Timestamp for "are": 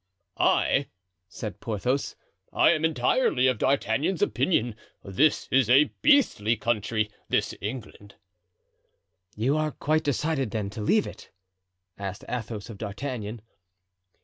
9.57-9.73